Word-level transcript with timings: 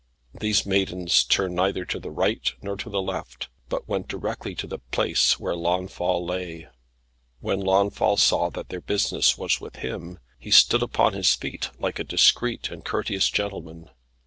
These 0.33 0.65
maidens 0.65 1.23
turned 1.23 1.53
neither 1.55 1.85
to 1.85 1.99
the 1.99 2.09
right 2.09 2.41
hand 2.43 2.57
nor 2.63 2.75
to 2.75 2.89
the 2.89 3.03
left, 3.03 3.49
but 3.69 3.87
went 3.87 4.07
directly 4.07 4.55
to 4.55 4.65
the 4.65 4.79
place 4.79 5.39
where 5.39 5.55
Launfal 5.55 6.25
lay. 6.25 6.69
When 7.39 7.59
Launfal 7.61 8.17
saw 8.17 8.49
that 8.49 8.69
their 8.69 8.81
business 8.81 9.37
was 9.37 9.61
with 9.61 9.75
him, 9.75 10.17
he 10.39 10.49
stood 10.49 10.81
upon 10.81 11.13
his 11.13 11.31
feet, 11.35 11.69
like 11.79 11.99
a 11.99 12.03
discreet 12.03 12.71
and 12.71 12.83
courteous 12.83 13.29
gentleman. 13.29 13.91